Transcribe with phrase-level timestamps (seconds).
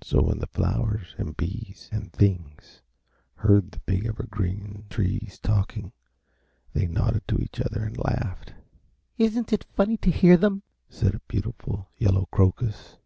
[0.00, 2.80] So when the flowers and bees and things
[3.34, 5.92] heard the big Evergreen Trees talking
[6.72, 8.54] they nodded to each other and laughed.
[9.18, 12.96] "Isn't it funny to hear them?" said a beautiful yellow crocus.